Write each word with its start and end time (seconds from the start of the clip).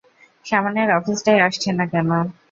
সামনের 0.45 0.89
অফিসটায় 0.97 1.43
আসছেন 1.47 1.73
না 1.79 1.85
কেন? 1.91 2.09